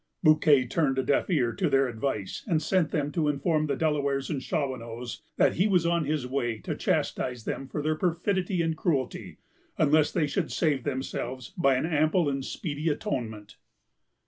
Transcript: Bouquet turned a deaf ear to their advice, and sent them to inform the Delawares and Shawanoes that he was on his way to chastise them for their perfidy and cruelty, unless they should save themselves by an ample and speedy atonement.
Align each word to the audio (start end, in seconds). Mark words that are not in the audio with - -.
Bouquet 0.23 0.65
turned 0.65 0.97
a 0.97 1.03
deaf 1.03 1.29
ear 1.29 1.53
to 1.53 1.69
their 1.69 1.87
advice, 1.87 2.43
and 2.47 2.59
sent 2.59 2.89
them 2.89 3.11
to 3.11 3.27
inform 3.27 3.67
the 3.67 3.75
Delawares 3.75 4.31
and 4.31 4.41
Shawanoes 4.41 5.21
that 5.37 5.57
he 5.57 5.67
was 5.67 5.85
on 5.85 6.05
his 6.05 6.25
way 6.25 6.57
to 6.61 6.73
chastise 6.75 7.43
them 7.43 7.67
for 7.67 7.83
their 7.83 7.93
perfidy 7.93 8.63
and 8.63 8.75
cruelty, 8.75 9.37
unless 9.77 10.11
they 10.11 10.25
should 10.25 10.51
save 10.51 10.85
themselves 10.85 11.51
by 11.55 11.75
an 11.75 11.85
ample 11.85 12.29
and 12.29 12.43
speedy 12.43 12.89
atonement. 12.89 13.57